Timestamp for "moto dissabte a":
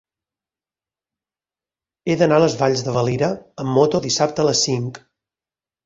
3.79-4.51